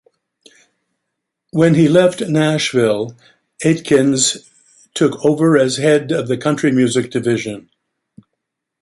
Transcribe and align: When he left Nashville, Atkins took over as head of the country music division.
When 1.51 1.75
he 1.75 1.87
left 1.87 2.21
Nashville, 2.21 3.15
Atkins 3.63 4.49
took 4.95 5.23
over 5.23 5.55
as 5.59 5.77
head 5.77 6.11
of 6.11 6.27
the 6.27 6.37
country 6.37 6.71
music 6.71 7.11
division. 7.11 7.69